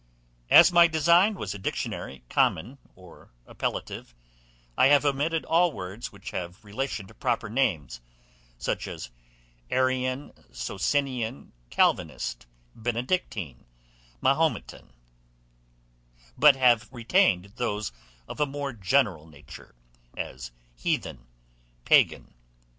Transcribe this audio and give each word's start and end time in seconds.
As 0.49 0.71
my 0.71 0.87
design 0.87 1.35
was 1.35 1.53
a 1.53 1.59
dictionary, 1.59 2.23
common 2.27 2.79
or 2.95 3.29
appellative, 3.45 4.15
I 4.75 4.87
have 4.87 5.05
omitted 5.05 5.45
all 5.45 5.71
words 5.71 6.11
which 6.11 6.31
have 6.31 6.65
relation 6.65 7.05
to 7.05 7.13
proper 7.13 7.51
names; 7.51 8.01
such 8.57 8.87
as 8.87 9.11
Arian, 9.69 10.33
Socinian, 10.51 11.53
Calvinist, 11.69 12.47
Benedictine, 12.73 13.63
Mahometan; 14.21 14.91
but 16.35 16.55
have 16.55 16.89
retained 16.91 17.53
those 17.57 17.91
of 18.27 18.39
a 18.39 18.47
more 18.47 18.73
general 18.73 19.27
nature, 19.27 19.75
as 20.17 20.49
Heathen, 20.75 21.27
Pagan. 21.85 22.33